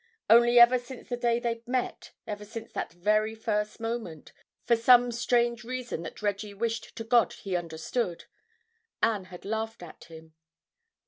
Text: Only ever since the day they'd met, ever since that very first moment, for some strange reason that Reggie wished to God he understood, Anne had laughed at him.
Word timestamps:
Only 0.31 0.57
ever 0.57 0.79
since 0.79 1.09
the 1.09 1.15
day 1.15 1.39
they'd 1.39 1.67
met, 1.67 2.11
ever 2.25 2.43
since 2.43 2.71
that 2.73 2.91
very 2.91 3.35
first 3.35 3.79
moment, 3.79 4.33
for 4.65 4.75
some 4.75 5.11
strange 5.11 5.63
reason 5.63 6.01
that 6.01 6.23
Reggie 6.23 6.55
wished 6.55 6.95
to 6.95 7.03
God 7.03 7.33
he 7.33 7.55
understood, 7.55 8.25
Anne 9.03 9.25
had 9.25 9.45
laughed 9.45 9.83
at 9.83 10.05
him. 10.05 10.33